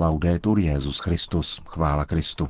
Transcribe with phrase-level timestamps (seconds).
[0.00, 2.48] Laudetur Jezus Christus, chvála Kristu.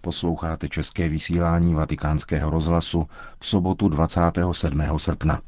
[0.00, 3.06] Posloucháte české vysílání Vatikánského rozhlasu
[3.38, 4.82] v sobotu 27.
[4.96, 5.40] srpna.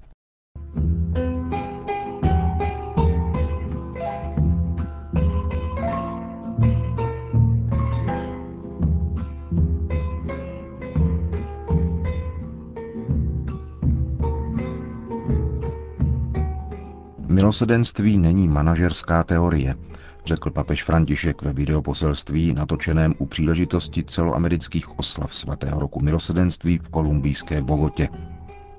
[17.42, 19.74] Milosedenství není manažerská teorie,
[20.24, 27.62] řekl papež František ve videoposelství natočeném u příležitosti celoamerických oslav svatého roku milosedenství v kolumbijské
[27.62, 28.08] Bogotě.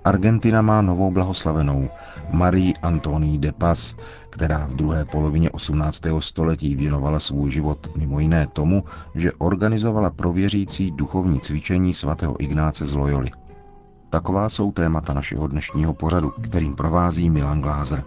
[0.03, 1.89] Argentina má novou blahoslavenou,
[2.31, 3.95] Marie Antoní de Paz,
[4.29, 6.01] která v druhé polovině 18.
[6.19, 8.83] století věnovala svůj život mimo jiné tomu,
[9.15, 13.31] že organizovala prověřící duchovní cvičení svatého Ignáce z Loyoli.
[14.09, 18.03] Taková jsou témata našeho dnešního pořadu, kterým provází Milan Glázer.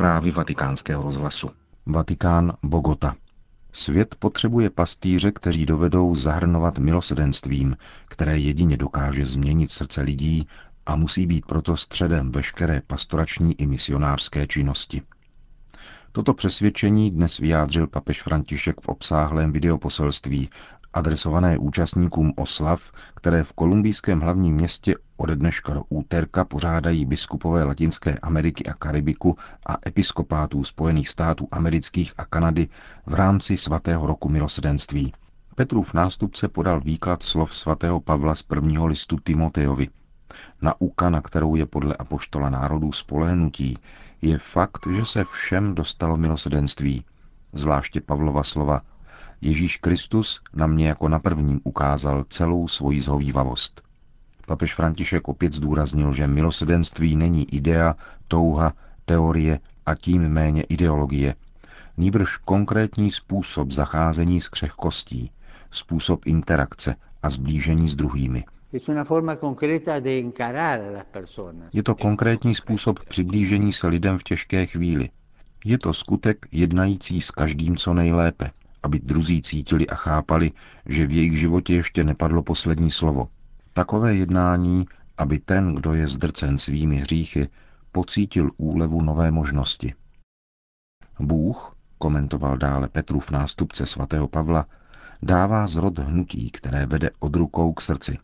[0.00, 1.50] Zprávy vatikánského rozhlasu.
[1.86, 3.14] Vatikán Bogota.
[3.72, 7.76] Svět potřebuje pastýře, kteří dovedou zahrnovat milosedenstvím,
[8.08, 10.46] které jedině dokáže změnit srdce lidí
[10.86, 15.02] a musí být proto středem veškeré pastorační i misionářské činnosti.
[16.12, 20.50] Toto přesvědčení dnes vyjádřil papež František v obsáhlém videoposelství,
[20.92, 28.18] adresované účastníkům oslav, které v kolumbijském hlavním městě ode dneška do úterka pořádají biskupové Latinské
[28.18, 32.68] Ameriky a Karibiku a episkopátů Spojených států amerických a Kanady
[33.06, 35.12] v rámci svatého roku milosedenství.
[35.54, 39.88] Petrův nástupce podal výklad slov svatého Pavla z prvního listu Timotejovi.
[40.62, 43.78] Nauka, na kterou je podle apoštola národů spolehnutí,
[44.22, 47.04] je fakt, že se všem dostalo milosedenství,
[47.52, 48.80] zvláště Pavlova slova
[49.40, 53.82] Ježíš Kristus na mě jako na prvním ukázal celou svoji zhovývavost.
[54.46, 57.96] Papež František opět zdůraznil, že milosedenství není idea,
[58.28, 58.72] touha,
[59.04, 61.34] teorie a tím méně ideologie,
[61.96, 65.30] nýbrž konkrétní způsob zacházení s křehkostí,
[65.70, 68.44] způsob interakce a zblížení s druhými.
[71.72, 75.10] Je to konkrétní způsob přiblížení se lidem v těžké chvíli.
[75.64, 78.50] Je to skutek jednající s každým co nejlépe,
[78.82, 80.52] aby druzí cítili a chápali,
[80.86, 83.28] že v jejich životě ještě nepadlo poslední slovo.
[83.72, 84.86] Takové jednání,
[85.18, 87.48] aby ten, kdo je zdrcen svými hříchy,
[87.92, 89.94] pocítil úlevu nové možnosti.
[91.20, 94.66] Bůh, komentoval dále Petrův nástupce svatého Pavla,
[95.22, 98.18] dává zrod hnutí, které vede od rukou k srdci.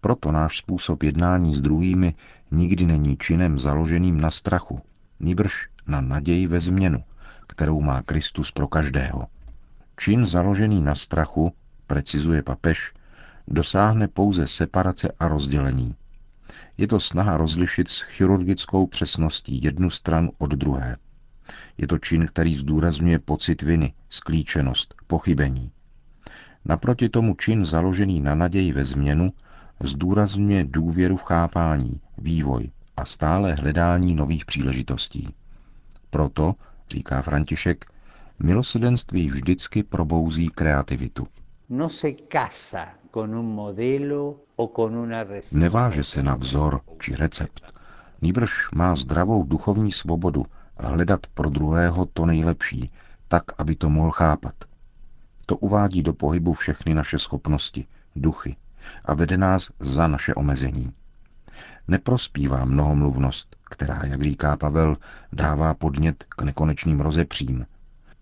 [0.00, 2.14] Proto náš způsob jednání s druhými
[2.50, 4.80] nikdy není činem založeným na strachu,
[5.20, 7.04] níbrž na naději ve změnu,
[7.46, 9.26] kterou má Kristus pro každého.
[9.96, 11.52] Čin založený na strachu,
[11.86, 12.92] precizuje papež,
[13.48, 15.94] dosáhne pouze separace a rozdělení.
[16.78, 20.96] Je to snaha rozlišit s chirurgickou přesností jednu stranu od druhé.
[21.78, 25.70] Je to čin, který zdůrazňuje pocit viny, sklíčenost, pochybení.
[26.64, 29.32] Naproti tomu čin založený na naději ve změnu
[29.80, 35.34] zdůrazňuje důvěru v chápání, vývoj a stále hledání nových příležitostí.
[36.10, 36.54] Proto,
[36.90, 37.84] říká František,
[38.44, 41.26] milosedenství vždycky probouzí kreativitu.
[41.68, 41.88] No
[45.52, 47.74] Neváže se na vzor či recept,
[48.22, 50.46] nýbrž má zdravou duchovní svobodu
[50.76, 52.90] hledat pro druhého to nejlepší,
[53.28, 54.54] tak, aby to mohl chápat.
[55.46, 58.56] To uvádí do pohybu všechny naše schopnosti, duchy
[59.04, 60.92] a vede nás za naše omezení.
[61.88, 64.96] Neprospívá mnohomluvnost, která, jak říká Pavel,
[65.32, 67.66] dává podnět k nekonečným rozepřím.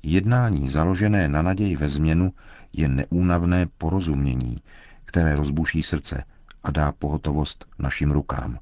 [0.02, 2.32] Jednání založené na naději ve změnu
[2.72, 4.56] je neúnavné porozumění,
[5.04, 6.24] které rozbuší srdce
[6.62, 8.58] a dá pohotovost našim rukám.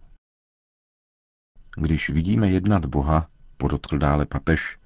[1.77, 4.79] Když vidíme jednat Boha, podotkl dále papež,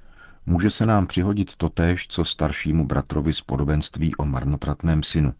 [0.47, 5.35] může se nám přihodit totéž, co staršímu bratrovi z podobenství o marnotratném synu.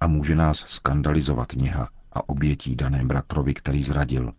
[0.00, 4.32] A může nás skandalizovat něha a obětí daném bratrovi, který zradil.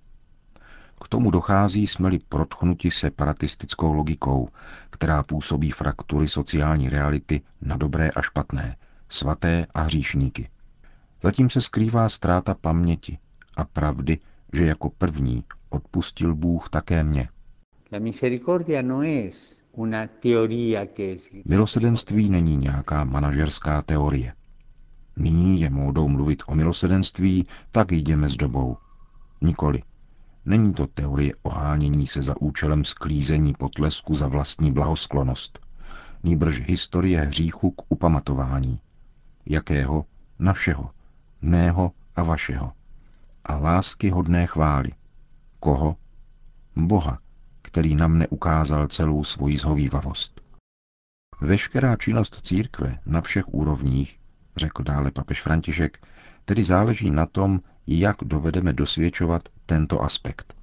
[1.03, 4.50] K tomu dochází jsme-li protchnuti separatistickou logikou,
[4.89, 8.75] která působí fraktury sociální reality na dobré a špatné,
[9.09, 10.50] svaté a hříšníky.
[11.24, 13.18] Zatím se skrývá ztráta paměti
[13.57, 14.18] a pravdy,
[14.53, 17.30] že jako první odpustil Bůh také mě.
[17.92, 18.00] No
[21.45, 24.33] Milosedenství není nějaká manažerská teorie.
[25.18, 28.77] Nyní je módou mluvit o milosedenství, tak jdeme s dobou.
[29.42, 29.81] Nikoli.
[30.46, 35.60] Není to teorie ohánění se za účelem sklízení potlesku za vlastní blahosklonost.
[36.24, 38.80] Nýbrž historie hříchu k upamatování.
[39.46, 40.06] Jakého?
[40.40, 40.92] Našeho.
[41.42, 42.74] mého a vašeho.
[43.44, 44.92] A lásky hodné chvály.
[45.60, 45.96] Koho?
[46.76, 47.20] Boha,
[47.62, 50.42] který nám neukázal celou svoji zhovývavost.
[51.42, 54.20] Veškerá činnost církve na všech úrovních,
[54.58, 56.08] řekl dále papež František,
[56.46, 57.62] tedy záleží na tom,
[58.00, 60.54] jak dovedeme dosvědčovat tento aspekt.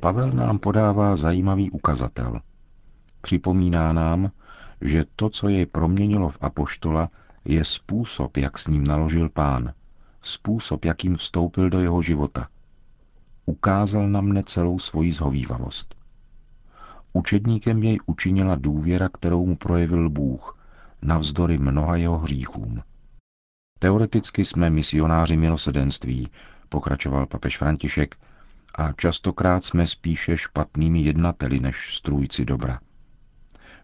[0.00, 2.40] Pavel nám podává zajímavý ukazatel.
[3.20, 4.30] Připomíná nám,
[4.80, 7.08] že to, co jej proměnilo v apoštola,
[7.44, 9.72] je způsob, jak s ním naložil pán,
[10.22, 12.48] způsob, jakým vstoupil do jeho života.
[13.46, 15.94] Ukázal na mne celou svoji zhovývavost.
[17.12, 20.58] Učedníkem jej učinila důvěra, kterou mu projevil Bůh,
[21.02, 22.82] navzdory mnoha jeho hříchům.
[23.78, 26.28] Teoreticky jsme misionáři milosedenství,
[26.68, 28.16] pokračoval papež František,
[28.74, 32.80] a častokrát jsme spíše špatnými jednateli než strůjci dobra.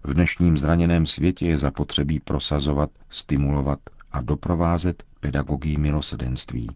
[0.04, 3.78] V dnešním zraněném světě je zapotřebí prosazovat, stimulovat
[4.12, 6.68] a doprovázet pedagogii milosedenství.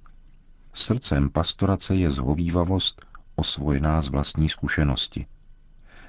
[0.74, 3.06] Srdcem pastorace je zhovývavost
[3.36, 5.26] osvojená z vlastní zkušenosti.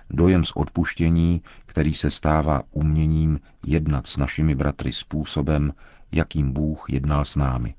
[0.09, 5.73] Dojem z odpuštění, který se stává uměním jednat s našimi bratry způsobem,
[6.11, 7.73] jakým Bůh jednal s námi.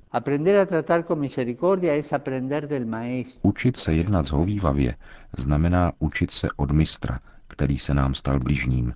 [3.43, 4.97] Učit se jednat zhovývavě
[5.39, 7.19] znamená učit se od mistra,
[7.49, 8.95] který se nám stal bližním.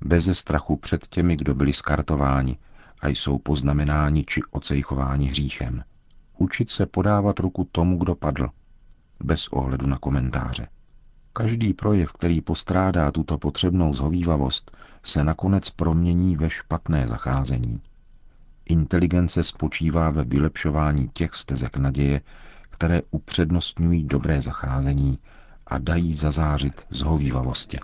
[0.00, 2.58] Beze strachu před těmi, kdo byli skartováni
[3.00, 5.82] a jsou poznamenáni či ocejchováni hříchem.
[6.38, 8.48] Učit se podávat ruku tomu, kdo padl,
[9.24, 10.68] bez ohledu na komentáře.
[11.32, 17.80] Každý projev, který postrádá tuto potřebnou zhovývavost, se nakonec promění ve špatné zacházení.
[18.68, 22.20] Inteligence spočívá ve vylepšování těch stezek naděje,
[22.70, 25.18] které upřednostňují dobré zacházení
[25.66, 27.78] a dají zazářit zhovývavosti.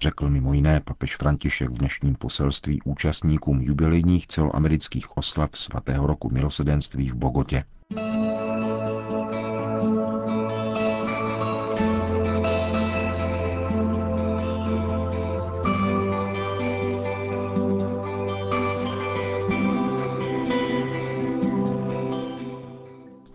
[0.00, 7.08] Řekl mimo jiné papež František v dnešním poselství účastníkům jubilejních celoamerických oslav svatého roku milosedenství
[7.08, 7.64] v Bogotě.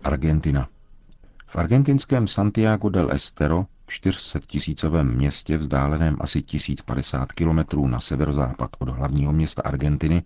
[0.08, 0.68] Argentina.
[1.46, 8.88] V argentinském Santiago del Estero, 400 tisícovém městě vzdáleném asi 1050 kilometrů na severozápad od
[8.88, 10.22] hlavního města Argentiny,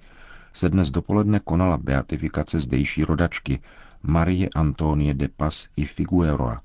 [0.52, 3.60] se dnes dopoledne konala beatifikace zdejší rodačky
[4.02, 6.60] Marie Antonie de Paz i Figueroa,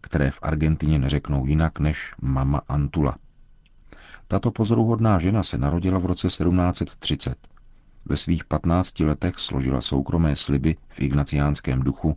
[0.00, 3.16] které v Argentině neřeknou jinak než Mama Antula.
[4.28, 7.38] Tato pozoruhodná žena se narodila v roce 1730.
[8.04, 12.16] Ve svých 15 letech složila soukromé sliby v ignaciánském duchu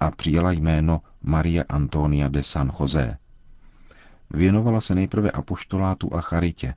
[0.00, 3.18] a přijala jméno Maria Antonia de San José.
[4.30, 6.74] Věnovala se nejprve apoštolátu a charitě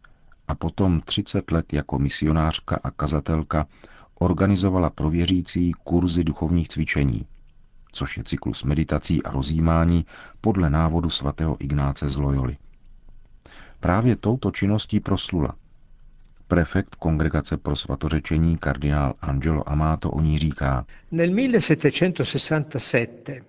[0.47, 3.68] a potom 30 let jako misionářka a kazatelka
[4.19, 7.25] organizovala pro věřící kurzy duchovních cvičení,
[7.91, 10.06] což je cyklus meditací a rozjímání
[10.41, 12.57] podle návodu svatého Ignáce z Loyoli.
[13.79, 15.56] Právě touto činností proslula.
[16.51, 20.86] Prefekt kongregace pro svatořečení kardinál Angelo Amato o ní říká.
[21.12, 23.45] Nel 1767,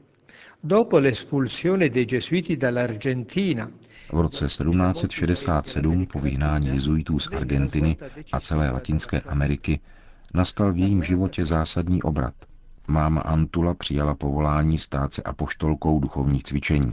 [0.64, 3.70] dopo l'espulsione dei gesuiti dall'Argentina,
[4.12, 7.96] v roce 1767 po vyhnání jezuitů z Argentiny
[8.32, 9.80] a celé Latinské Ameriky
[10.34, 12.34] nastal v jejím životě zásadní obrat.
[12.88, 16.92] Máma Antula přijala povolání stát se apoštolkou duchovních cvičení.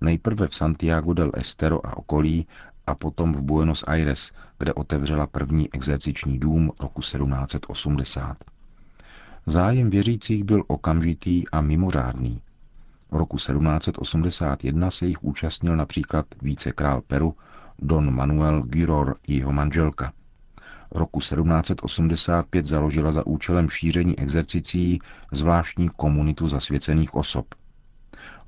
[0.00, 2.46] Nejprve v Santiago del Estero a okolí
[2.86, 8.36] a potom v Buenos Aires, kde otevřela první exerciční dům roku 1780.
[9.46, 12.40] Zájem věřících byl okamžitý a mimořádný.
[13.10, 17.34] V roku 1781 se jich účastnil například vícekrál Peru
[17.78, 20.12] Don Manuel Giror i jeho manželka.
[20.90, 24.98] Roku 1785 založila za účelem šíření exercicí
[25.32, 27.46] zvláštní komunitu zasvěcených osob.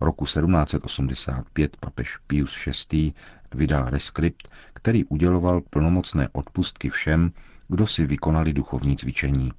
[0.00, 3.12] Roku 1785 papež Pius VI
[3.54, 7.32] vydal reskript, který uděloval plnomocné odpustky všem,
[7.68, 9.52] kdo si vykonali duchovní cvičení.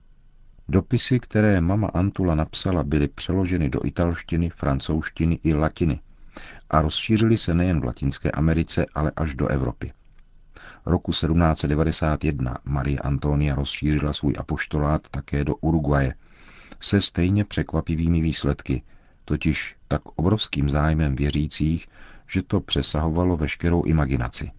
[0.67, 5.99] Dopisy, které mama Antula napsala, byly přeloženy do italštiny, francouzštiny i latiny
[6.69, 9.91] a rozšířily se nejen v Latinské Americe, ale až do Evropy.
[10.85, 16.15] Roku 1791 Marie Antonia rozšířila svůj apoštolát také do Uruguaje
[16.79, 18.83] se stejně překvapivými výsledky,
[19.25, 21.87] totiž tak obrovským zájmem věřících,
[22.31, 24.51] že to přesahovalo veškerou imaginaci.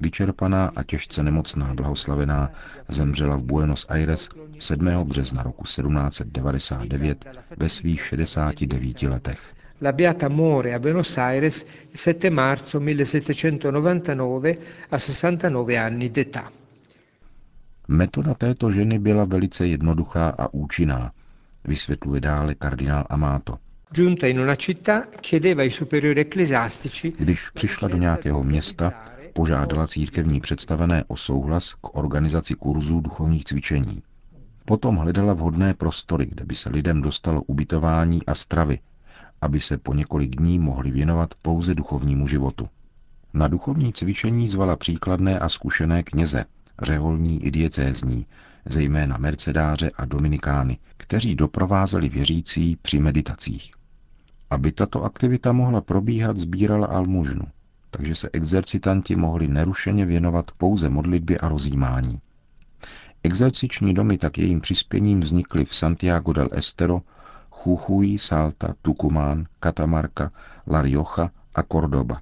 [0.00, 2.50] Vyčerpaná a těžce nemocná blahoslavená
[2.88, 4.86] zemřela v Buenos Aires 7.
[5.04, 7.24] března roku 1799
[7.56, 9.54] ve svých 69 letech.
[9.82, 16.50] La Beata muore a Buenos Aires 7 marzo 1799 a 69 anni d'età.
[17.88, 21.12] Metoda této ženy byla velice jednoduchá a účinná,
[21.64, 23.58] vysvětluje dále kardinál Amato.
[27.18, 28.92] Když přišla do nějakého města,
[29.32, 34.02] požádala církevní představené o souhlas k organizaci kurzů duchovních cvičení.
[34.64, 38.78] Potom hledala vhodné prostory, kde by se lidem dostalo ubytování a stravy,
[39.40, 42.68] aby se po několik dní mohli věnovat pouze duchovnímu životu.
[43.34, 46.44] Na duchovní cvičení zvala příkladné a zkušené kněze,
[46.82, 48.26] řeholní i diecézní,
[48.64, 53.79] zejména mercedáře a dominikány, kteří doprovázeli věřící při meditacích.
[54.50, 57.42] Aby tato aktivita mohla probíhat, sbírala almužnu,
[57.90, 62.20] takže se exercitanti mohli nerušeně věnovat pouze modlitbě a rozjímání.
[63.22, 67.02] Exerciční domy tak jejím přispěním vznikly v Santiago del Estero,
[67.50, 70.30] Chuchuy, Salta, Tucumán, Catamarca,
[70.66, 72.16] La Rioja a Cordoba.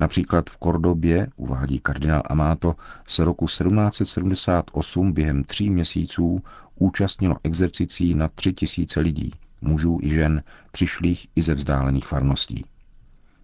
[0.00, 2.74] Například v Kordobě, uvádí kardinál Amato,
[3.06, 6.42] se roku 1778 během tří měsíců
[6.74, 12.64] účastnilo exercicí na tři tisíce lidí, mužů i žen, přišlých i ze vzdálených farností.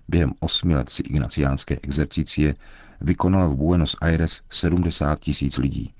[0.09, 2.55] Během osmi let si ignaciánské exercicie
[3.01, 5.95] vykonalo v Buenos Aires 70 tisíc lidí.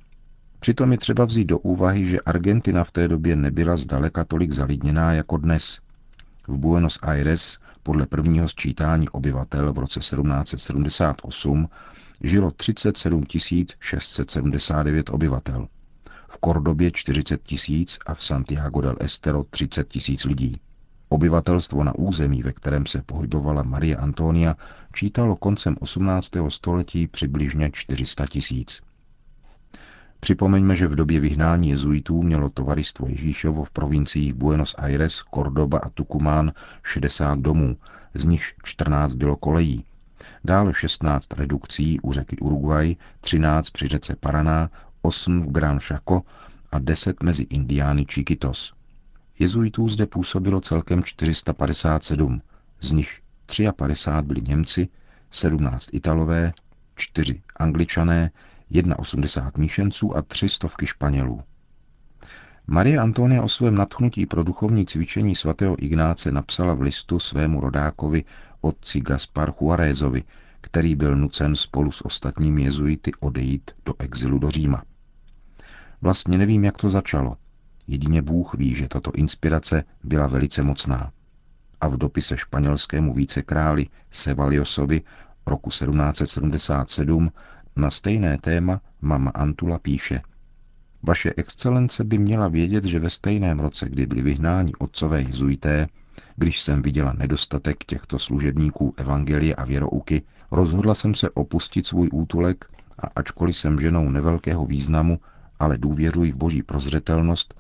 [0.61, 5.13] Přitom je třeba vzít do úvahy, že Argentina v té době nebyla zdaleka tolik zalidněná
[5.13, 5.81] jako dnes.
[6.49, 11.69] V Buenos Aires podle prvního sčítání obyvatel v roce 1778
[12.21, 13.25] žilo 37
[13.81, 15.69] 679 obyvatel,
[16.29, 20.61] v Kordobě 40 tisíc a v Santiago del Estero 30 tisíc lidí.
[21.09, 24.57] Obyvatelstvo na území, ve kterém se pohybovala Marie Antonia,
[24.95, 26.31] čítalo koncem 18.
[26.49, 28.83] století přibližně 400 tisíc.
[30.21, 35.89] Připomeňme, že v době vyhnání jezuitů mělo tovaristvo Ježíšovo v provinciích Buenos Aires, Cordoba a
[35.89, 36.53] Tucumán
[36.83, 37.77] 60 domů,
[38.15, 39.85] z nichž 14 bylo kolejí.
[40.45, 44.71] Dále 16 redukcí u řeky Uruguay, 13 při řece Paraná,
[45.05, 46.23] 8 v Gran Chaco
[46.73, 48.73] a 10 mezi Indiány Chiquitos.
[49.39, 52.43] Jezuitů zde působilo celkem 457,
[52.81, 53.21] z nich
[53.77, 54.89] 53 byli Němci,
[55.31, 56.53] 17 Italové,
[56.97, 58.31] 4 Angličané,
[58.73, 61.41] 1,80 míšenců a tři stovky Španělů.
[62.67, 68.25] Marie Antonia o svém nadchnutí pro duchovní cvičení svatého Ignáce napsala v listu svému rodákovi
[68.61, 70.23] otci Gaspar Juarézovi,
[70.61, 74.83] který byl nucen spolu s ostatními jezuity odejít do exilu do Říma.
[76.05, 77.37] Vlastně nevím, jak to začalo.
[77.87, 81.13] Jedině Bůh ví, že tato inspirace byla velice mocná.
[81.81, 85.03] A v dopise španělskému vícekráli Sevaliosovi
[85.47, 87.33] roku 1777
[87.77, 90.21] na stejné téma mama Antula píše
[91.03, 95.87] Vaše excelence by měla vědět, že ve stejném roce, kdy byli vyhnáni otcové jezuité,
[96.37, 102.65] když jsem viděla nedostatek těchto služebníků evangelie a věrouky, rozhodla jsem se opustit svůj útulek
[102.99, 105.19] a ačkoliv jsem ženou nevelkého významu,
[105.65, 107.55] ale důvěřuji v boží prozřetelnost,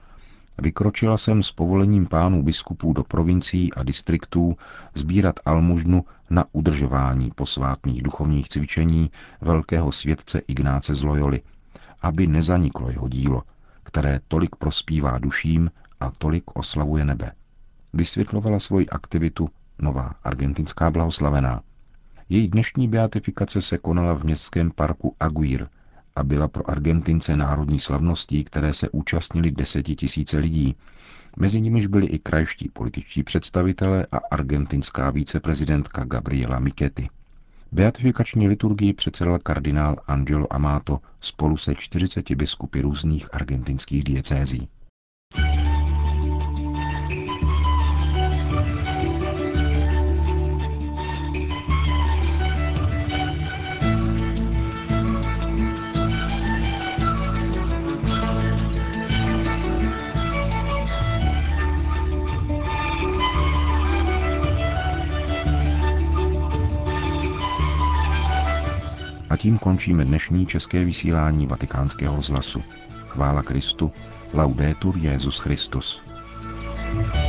[0.58, 4.56] vykročila jsem s povolením pánů biskupů do provincií a distriktů
[4.94, 11.42] sbírat almužnu na udržování posvátných duchovních cvičení velkého světce Ignáce z Loyoli,
[12.02, 13.42] aby nezaniklo jeho dílo,
[13.82, 15.70] které tolik prospívá duším
[16.00, 17.32] a tolik oslavuje nebe.
[17.92, 21.62] Vysvětlovala svoji aktivitu nová argentinská blahoslavená.
[22.28, 25.66] Její dnešní beatifikace se konala v městském parku Aguirre
[26.16, 30.76] a byla pro Argentince národní slavností, které se účastnili desetitisíce lidí,
[31.36, 37.08] Mezi nimiž byli i krajští političtí představitelé a argentinská víceprezidentka Gabriela Michetti.
[37.72, 44.68] Beatifikační liturgii předsedal kardinál Angelo Amato spolu se 40 biskupy různých argentinských diecézí.
[69.34, 72.62] A tím končíme dnešní české vysílání vatikánského rozhlasu.
[73.08, 73.92] Chvála Kristu.
[74.34, 76.00] Laudetur Jezus Christus.
[76.84, 77.23] thank you